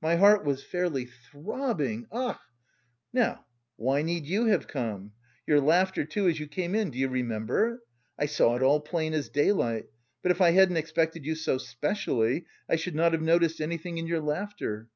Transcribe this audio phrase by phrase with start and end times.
[0.00, 2.06] My heart was fairly throbbing.
[2.10, 2.38] Ach!
[3.12, 3.44] "Now,
[3.76, 5.12] why need you have come?
[5.46, 7.82] Your laughter, too, as you came in, do you remember?
[8.18, 9.90] I saw it all plain as daylight,
[10.22, 14.06] but if I hadn't expected you so specially, I should not have noticed anything in
[14.06, 14.88] your laughter.